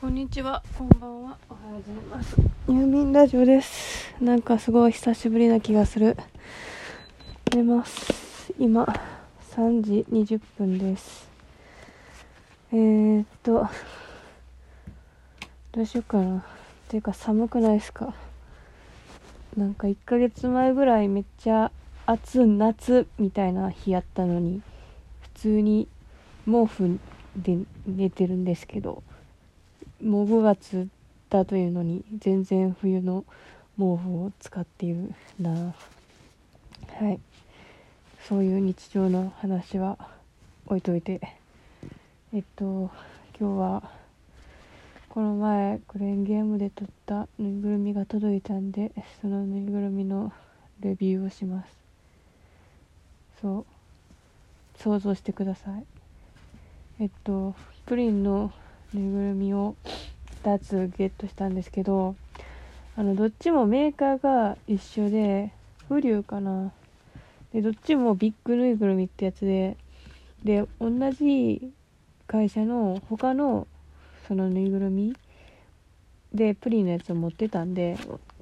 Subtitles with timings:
[0.00, 2.36] こんにちは、こんばんは、おはようございます。
[2.68, 4.14] 郵便ラジオです。
[4.20, 6.16] なんかすごい久しぶりな気がする。
[7.52, 8.54] 寝ます。
[8.60, 8.84] 今、
[9.56, 11.28] 3時20分です。
[12.70, 13.66] えー、っと、
[15.72, 16.44] どうしようかな。
[16.86, 18.14] ていうか寒くないですか？
[19.56, 21.72] なんか1ヶ月前ぐらいめっちゃ
[22.06, 24.62] 暑い夏みたいな日やったのに、
[25.22, 25.88] 普通に
[26.44, 27.00] 毛布
[27.36, 29.02] で寝てるんですけど、
[30.02, 30.88] もう5月
[31.28, 33.24] だというのに全然冬の
[33.76, 35.50] 毛布を使っているな。
[35.50, 37.18] はい。
[38.28, 39.98] そういう日常の話は
[40.66, 41.20] 置いといて。
[42.32, 42.90] えっと
[43.40, 43.90] 今日は
[45.08, 50.32] この前クレーンゲームで撮ったぬいぐるみが届いたんでそのぬいぐるみの
[50.80, 51.72] レビューをします。
[53.40, 53.66] そう。
[54.76, 55.84] 想像してください。
[57.00, 57.54] えっと
[57.86, 58.52] プリンの
[58.94, 59.76] ぬいぐるみを
[60.44, 62.16] 2つゲットしたんですけど
[62.96, 65.52] あのどっちもメーカーが一緒で
[65.88, 66.72] フリューかな。
[67.52, 69.76] でどっちもビッグぬいぐるみってやつで
[70.44, 71.72] で同じ
[72.26, 73.66] 会社の他の
[74.26, 75.14] そのぬいぐるみ
[76.34, 77.96] でプリンのやつを持ってたんで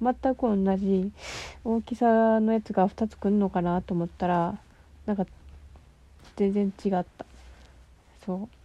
[0.00, 1.10] 全く同じ
[1.64, 4.58] 大きさのやつが2つ来るのかなと思ったら
[5.06, 5.26] なんか
[6.36, 7.06] 全然違った。
[8.24, 8.61] そう。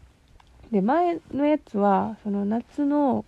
[0.71, 3.23] で前のやつはその夏の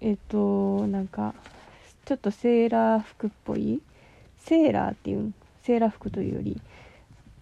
[0.00, 1.34] えっ、となんか
[2.06, 3.82] ちょっとセーラー服っぽい
[4.38, 6.60] セーラーっていうセーラー服というより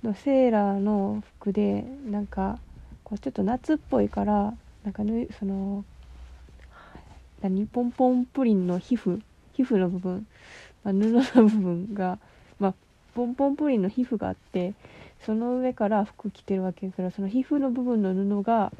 [0.02, 2.58] のセーラーの服でなんか
[3.04, 4.54] こうちょっと夏っぽいから
[4.84, 5.84] なんかぬその
[7.41, 9.20] 何ポンポンプリンの皮膚
[9.54, 10.26] 皮膚の部分、
[10.84, 12.19] まあ、布の部分が
[12.58, 12.74] まあ
[13.14, 14.74] ポンポンプリンの皮膚があって
[15.24, 18.72] その上から服着てるわけだからその皮膚の部分の布が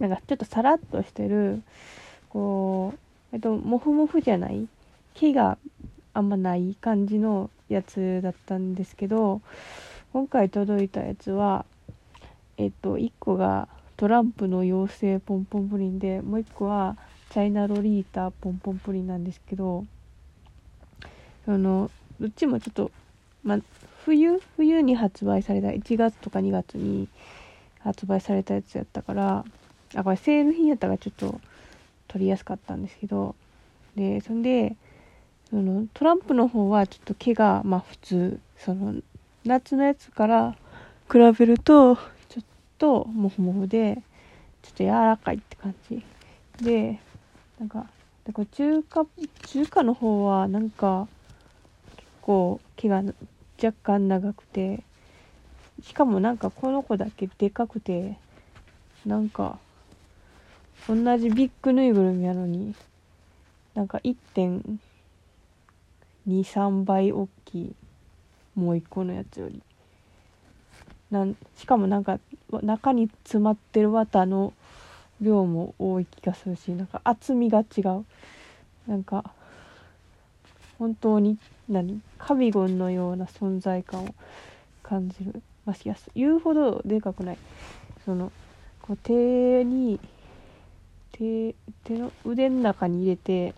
[0.00, 1.62] なんかちょっとサラッとしてる
[2.30, 2.98] こう
[3.32, 4.66] えっとモフモフじゃない
[5.14, 5.58] 毛が
[6.14, 9.42] あんまない感じのやつだったんですけど
[10.12, 11.64] 今回届いたやつは
[12.56, 16.96] えっと1個がトランプの妖精ポンポンプリンでもう1個は
[17.28, 19.84] チャイナロリータポンポンプリンなんですけど
[21.44, 22.90] そのどっちもちょっと
[23.44, 23.58] ま
[24.04, 27.08] 冬冬に発売された1月とか2月に
[27.80, 29.44] 発売されたやつやったから
[29.94, 31.40] あこれセール品やったからちょっと
[32.08, 33.34] 取りやすかったんですけど
[33.96, 34.76] でそんで
[35.48, 38.94] そのトランプの方はちょっと毛がまあ普通その
[39.44, 40.56] 夏のやつから
[41.10, 42.44] 比べるとちょっ
[42.78, 44.02] とモフモフで
[44.62, 46.04] ちょっと柔らかいって感じ。
[46.62, 47.00] で
[47.58, 47.86] なんか
[48.24, 49.06] でこれ中華
[49.46, 51.08] 中華の方はなんか
[51.96, 53.02] 結構毛が
[53.62, 54.82] 若干長くて
[55.82, 58.16] しかもなんかこの子だけでかくて
[59.06, 59.58] なんか
[60.88, 62.74] 同じビッグぬいぐるみやのに
[63.74, 67.74] なんか1.23倍大きい
[68.54, 69.62] もう一個のやつより。
[71.10, 72.18] なんしかもなんか
[72.62, 74.52] 中に詰まってる綿の
[75.20, 78.04] 量も多い気がするしなんか厚みが違う。
[78.86, 79.32] なんか
[80.78, 81.38] 本当に
[81.68, 84.14] 何カビゴンのような存在感を
[84.82, 85.42] 感じる。
[85.66, 87.38] まあいや言うほどでかくない。
[88.04, 88.32] その
[88.82, 90.00] こう手に
[91.12, 91.54] 手
[91.84, 93.54] 手の腕の中に入れて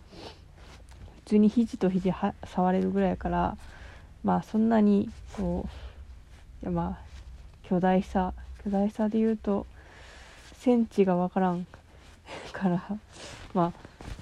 [1.24, 3.56] 普通に肘と肘は触れるぐらいやから
[4.24, 5.68] まあそんなにこ
[6.62, 7.12] うやまあ
[7.62, 8.32] 巨大さ
[8.64, 9.66] 巨大さで言うと
[10.58, 11.66] センチが分からん
[12.52, 12.82] から
[13.54, 13.72] まあ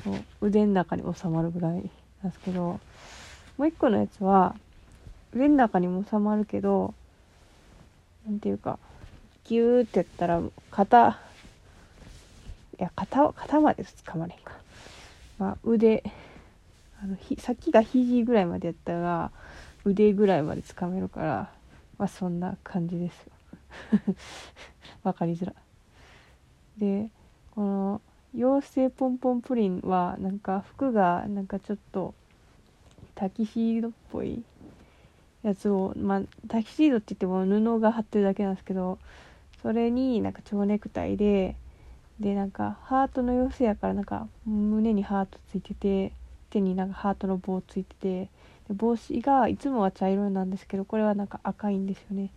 [0.05, 1.91] そう腕の中に収まるぐらいなんで
[2.33, 2.81] すけど
[3.57, 4.55] もう一個のやつは
[5.35, 6.95] 腕の中にも収まるけど
[8.27, 8.79] なんていうか
[9.45, 11.19] ギューってやったら肩
[12.83, 14.55] や肩肩まで掴まれんか、
[15.39, 16.03] まあ、腕
[17.03, 19.31] あのひ先が肘ぐらいまでやったら
[19.85, 21.51] 腕ぐらいまで掴めるから
[21.99, 23.33] まあそんな感じですよ。
[25.05, 25.55] わかりづら
[26.79, 27.11] で
[27.55, 28.01] この
[28.35, 32.15] 妖精ポンポンプリンはなんか服がなんかちょっと
[33.15, 34.43] タキシードっぽい
[35.43, 38.99] やつをまあタキシードって言っても布が貼ってるだけなんですけど
[39.63, 41.57] それになんか蝶ネクタイで
[42.21, 46.13] でなんかハートの妖精やからなんか胸にハートついてて
[46.51, 48.29] 手になんかハートの棒ついてて
[48.69, 52.31] で帽子がいつもは茶色なんですけどこれはなんか赤いんですよね。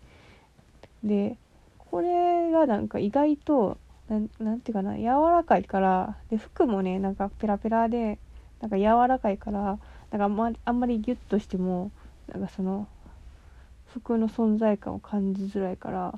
[1.03, 1.37] で
[1.77, 3.77] これがなんか意外と
[4.09, 8.17] なんなんていうかな柔らかいからで服もねなんかペラペラで
[8.61, 9.77] なんか柔らかいから
[10.11, 11.91] なんかあんまりあんまりギュッとしても
[12.31, 12.87] なんかその
[13.87, 16.17] 服の存在感を感じづらいから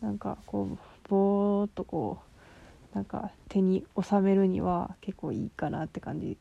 [0.00, 0.78] なんかこう
[1.08, 2.33] ぼーっとこう
[2.94, 6.38] なんか手に収めるには結構いいかなって感じ。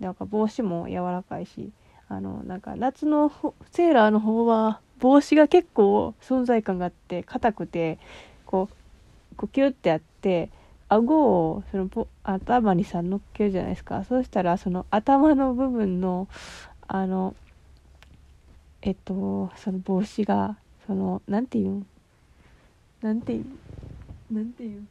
[0.00, 1.70] なんか帽子も柔らかいし
[2.08, 3.30] あのなんか夏の
[3.70, 8.00] セーラーの方は帽子が結構存在感があって硬くて
[8.44, 10.50] こうこうキュッてやって
[10.88, 11.88] 顎をその
[12.24, 14.04] 頭にさ乗っけるじゃないですか。
[14.04, 16.28] そうしたらその頭の部分の
[16.88, 17.36] あの
[18.82, 21.70] えっとその帽子がそのなんていう？
[21.70, 21.86] ん
[23.00, 23.46] なんていう？
[24.34, 24.80] なんていう？
[24.80, 24.88] ん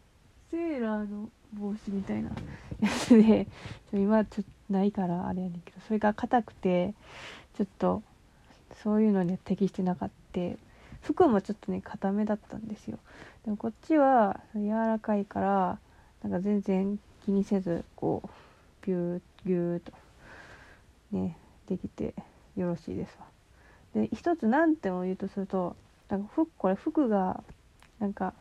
[0.52, 2.30] セーラーの帽子みたいな
[2.82, 3.48] やつで
[3.94, 6.94] 今ちょっとないからあれやねんけどそれが硬くて
[7.56, 8.04] ちょっと
[8.84, 10.22] そういうのに適してなかった
[11.02, 12.98] 服もちょっとね硬めだったんですよ。
[13.44, 15.80] でもこっちは柔らかいから
[16.24, 18.30] なんか全然気にせずこう
[18.86, 19.92] ビューギューと
[21.12, 21.36] ね
[21.68, 22.14] できて
[22.56, 23.26] よろしいですわ。
[23.94, 25.76] で一つ難点を言うとすると
[26.08, 27.44] なんか服これ服が
[28.00, 28.34] なんか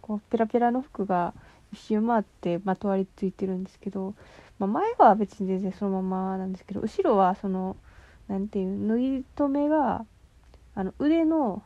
[0.00, 1.32] こうペラペラの服が
[1.72, 4.14] 一周回ってまとわりついてるんですけど、
[4.58, 7.76] まあ、前は別に全然そのままなんですけど後ろはその
[8.28, 10.04] 何ていう縫い留めが
[10.74, 11.62] あの腕の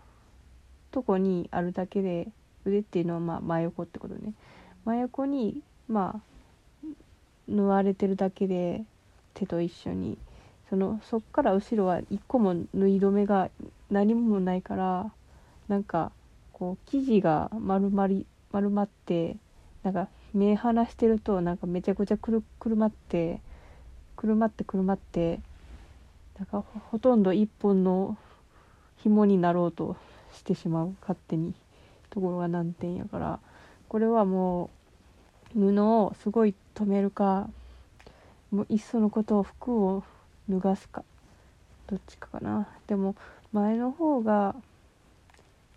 [0.91, 2.29] とこにあるだけで
[2.65, 4.33] 腕っていうのはまあ真横ってことね。
[4.85, 6.21] 真横にま
[6.85, 6.87] あ
[7.49, 8.83] 縫われてるだけで
[9.35, 10.19] 手と一緒に。
[10.71, 13.51] そのそっから後ろは一個も縫い留めが
[13.91, 15.11] 何もないから
[15.67, 16.13] なんか
[16.53, 19.37] こう生地が丸まり丸まって
[19.83, 23.41] なんか目離してるとなんかめちゃくちゃくるくるまって
[24.17, 25.41] くるまってくるまって
[26.39, 28.17] なんかほとんど一本の
[29.03, 29.97] 紐になろうと
[30.33, 31.55] してしまう勝手に
[32.11, 33.41] ところが難点やから
[33.89, 34.71] これはも
[35.57, 37.49] う布をすごい留めるか
[38.51, 40.05] もういっそのことを服を
[40.49, 41.05] 脱がすか
[41.87, 42.69] どっちかかな。
[42.87, 43.17] でも
[43.53, 44.55] 前の方が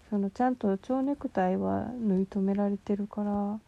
[0.09, 3.59] そのちゃんと蝶ネクタイは縫い留められてるから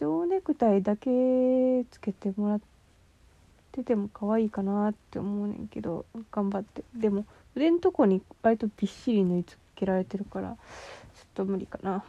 [0.00, 2.60] 蝶ネクタイだけつけてもらっ
[3.70, 6.82] てても可愛いかなって思うねんけど頑張って。
[6.96, 10.56] でも腕のとこに割とびっしり縫い付けられてるからちょっ
[11.34, 12.02] と無理かな。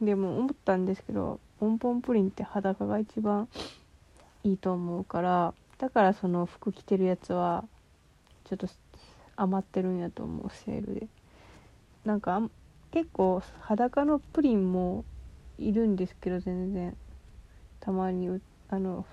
[0.00, 3.48] でも思ったんですけどポンポンプリンって裸が一番
[4.44, 7.64] いいと思うからだからその服着てるやつは
[8.44, 8.68] ちょっと
[9.34, 11.08] 余ってるんやと思うセールで。
[12.04, 12.48] なんか
[12.92, 15.04] 結構裸のプリンも
[15.58, 16.96] いるんですけど全然。
[17.80, 19.06] たまにあの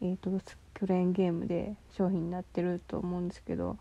[0.00, 0.30] えっ、ー、と
[0.74, 3.76] クレーンゲームで商品になってると思うんですけど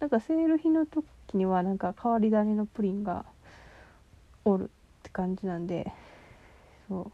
[0.00, 1.04] なんかセール日の時
[1.34, 3.24] にはなんか変わり種のプリンが
[4.44, 4.68] おるっ
[5.02, 5.92] て感じなんで
[6.88, 7.10] そ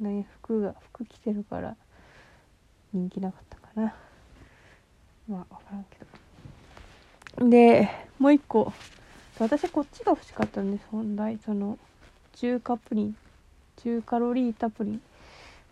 [0.00, 0.04] う。
[0.04, 1.76] ね服が服着てるから
[2.92, 3.94] 人気なかったかな。
[5.28, 5.98] まあ分からんけ
[7.40, 7.48] ど。
[7.48, 7.88] で
[8.18, 8.72] もう一個。
[9.38, 11.78] 私こっちが欲しかったんです本来その
[12.42, 13.16] 中華プリン
[13.84, 15.02] 中カロリータプリン。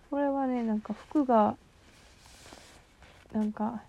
[0.09, 1.57] これはねなんか服が
[3.33, 3.83] なんか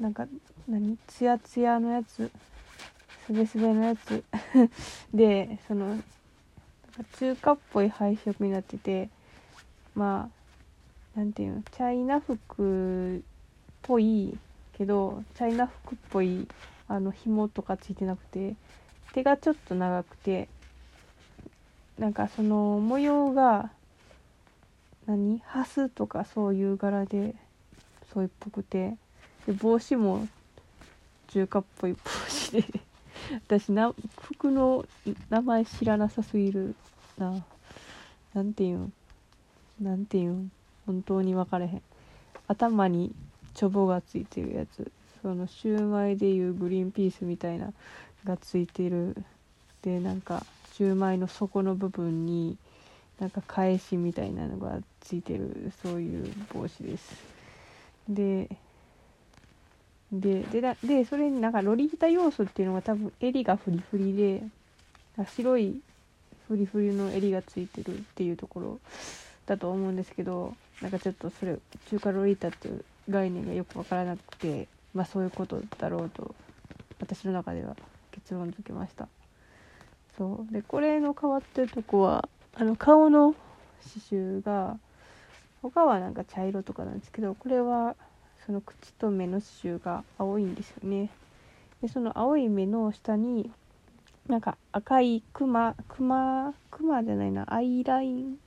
[0.00, 0.26] なんか
[0.68, 0.98] 何？
[1.06, 2.32] ツヤツヤのやつ
[3.24, 4.24] すべすべのやつ。
[5.14, 5.96] でその
[7.20, 9.10] 中華っぽい配色になってて
[9.94, 10.28] ま
[11.14, 11.62] あなんていうの？
[11.62, 13.20] チャイナ服っ
[13.82, 14.36] ぽい
[14.72, 16.48] けどチャイナ服っぽい
[16.88, 18.56] あの紐とかついてなくて
[19.12, 20.48] 手がちょっと長くて
[21.98, 23.70] なんかその模様が
[25.06, 25.40] 何？
[25.40, 27.34] ハスとかそういう柄で
[28.12, 28.96] そういうっぽくて。
[29.46, 30.26] で帽子も
[31.28, 32.64] 中華っぽい帽子で。
[33.46, 34.84] 私な服の
[35.30, 36.74] 名前知らなさすぎる
[37.18, 37.44] な。
[38.34, 38.92] なんていうん？
[39.80, 40.50] なんていうん？
[40.86, 41.82] 本当に分かれへん。
[42.48, 43.14] 頭に
[43.54, 44.90] チョボがついてるやつ。
[45.22, 47.72] そのシューマイでいうグリーンピースみたいな
[48.24, 49.16] がついてる。
[49.82, 50.44] でなんか
[50.76, 52.56] シューマイの底の部分に
[53.20, 57.14] なんか返しみたいなのがついてるそういう帽子です。
[58.08, 58.48] で
[60.12, 64.42] でででそれになんかロリータ要素っていうのが多分襟がフリフリで
[65.36, 65.80] 白い
[66.48, 68.80] フリフリの襟がついてるっていうところ
[69.46, 71.56] だと思うんですけどなんかちょっとそれ
[71.88, 76.34] 中華ロリータっていう概念がよく分からなくてまあそういうことだろうと
[77.00, 77.76] 私の中では
[78.12, 79.08] 結論付けました。
[80.16, 80.52] そう。
[80.52, 83.34] でこれの変わってるとこはあの顔の
[83.82, 84.78] 刺繍が
[85.62, 87.96] 他はなんか茶色とかなんですけどこれは
[88.46, 91.10] その口と目の刺繍が青いんですよね。
[91.82, 93.50] でその青い目の下に
[94.28, 98.38] なんか赤いクマクマクマじゃないなアイライン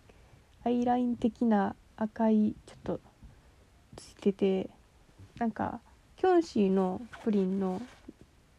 [0.63, 2.99] アイライン的な赤いちょっと
[3.95, 4.69] ついてて
[5.37, 5.79] なんか
[6.17, 7.81] キョンシーのプリンの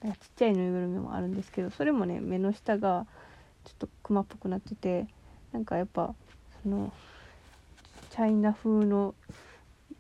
[0.03, 3.07] ちっちゃいぬいぐるみもあるんですけどそれもね目の下が
[3.65, 5.07] ちょっとクマっぽくなってて
[5.53, 6.15] なんかやっぱ
[6.63, 6.93] その
[8.11, 9.15] チャイナ風の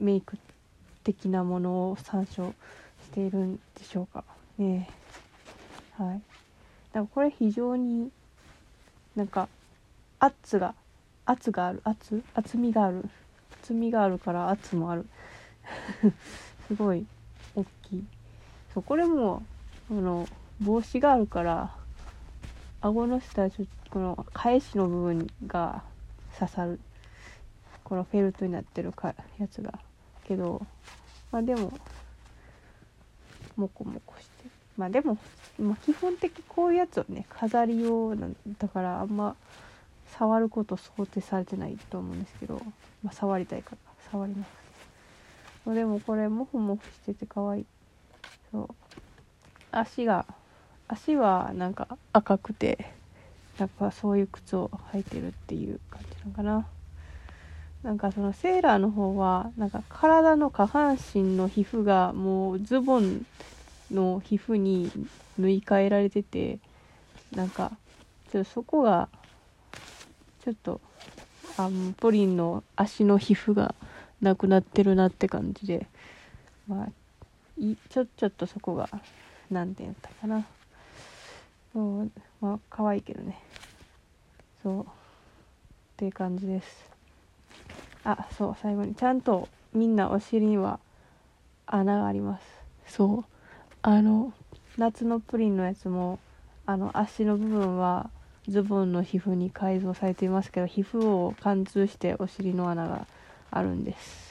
[0.01, 0.39] メイク
[1.05, 2.55] 的なものを参照
[3.05, 4.25] しているんでしょうか
[4.59, 4.89] ね。
[5.97, 6.17] はい。
[6.17, 6.21] だか
[7.01, 8.11] らこれ非常に
[9.17, 9.49] なんか
[10.19, 10.75] 圧が
[11.27, 11.81] 圧がある。
[11.85, 12.23] 圧？
[12.35, 13.09] 厚みがある。
[13.63, 15.07] 厚みがあるから圧もある。
[16.69, 17.07] すごい
[17.55, 18.05] 大きい。
[18.73, 19.43] そうこれも
[19.91, 20.29] あの
[20.61, 21.75] 帽子があるから
[22.81, 25.83] 顎の下ちょこの返しの部分が
[26.39, 26.79] 刺さる
[27.85, 29.79] このフェルトになってるかやつが。
[30.25, 30.67] けど
[31.33, 31.73] まあでも
[33.57, 34.49] モコモコして。
[34.77, 35.19] まあでも、
[35.59, 39.35] まあ、基本的こういうやつをね飾り用なんだからあんま
[40.07, 42.63] 触ること想定されてないと思うんですけど、
[43.03, 43.79] まあ、触りたいから
[44.13, 44.45] 触りま
[45.67, 45.75] す。
[45.75, 47.67] でもこれモフモフしてて可愛い。
[48.53, 48.75] そう。
[49.71, 50.27] 足が
[50.89, 52.93] 足はなんか赤くて
[53.59, 56.67] やっぱそういう靴を履いてるっていう感じなのかな。
[57.83, 63.25] なんかそのセーラーの方はなんか体の下半身の皮膚がもうズボン
[63.93, 64.91] の皮膚に
[65.39, 66.59] 縫い替えられてて
[67.33, 67.73] なんか
[68.33, 69.09] ちょっとそこが
[70.45, 70.81] ちょっと
[71.57, 73.75] あプリンの足の皮膚が
[74.21, 75.87] なくなってるなって感じで
[76.67, 76.89] まあ
[77.59, 78.89] いちょちょっとそこが
[79.51, 80.47] 何て言ったかな。
[81.73, 83.41] そうまあ可愛いけどね。
[84.63, 84.83] そう。
[84.83, 84.87] っ
[85.97, 86.91] ていう感じです。
[88.05, 90.81] あそう最後にちゃんとみんなお尻には
[91.67, 92.39] 穴がありま
[92.87, 92.95] す。
[92.95, 93.25] そう。
[93.83, 94.33] あの
[94.77, 96.19] 夏のプリンのやつも
[96.67, 98.11] あの足の部分は
[98.49, 103.07] ズボンの皮膚に改造されていますけど皮膚を貫通してお尻の穴が
[103.51, 104.29] あるんです。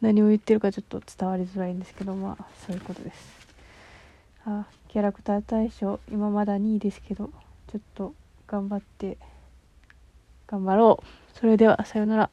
[0.00, 3.41] 何を言ってるかちょっと伝わりづらいんですけどまあそういうことです。
[4.44, 7.30] あキャラクター大賞今まだ2位ですけど
[7.70, 8.14] ちょっと
[8.46, 9.16] 頑張って
[10.52, 11.38] 頑張ろう。
[11.38, 12.30] それではさようなら。